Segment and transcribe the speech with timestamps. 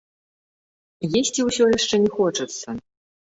[1.19, 2.67] Есці ўсё яшчэ не хочацца.